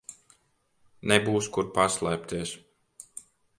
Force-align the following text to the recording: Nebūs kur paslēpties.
Nebūs 1.11 1.51
kur 1.57 1.69
paslēpties. 1.77 2.57